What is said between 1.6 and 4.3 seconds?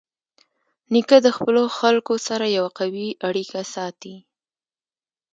خلکو سره یوه قوي اړیکه ساتي.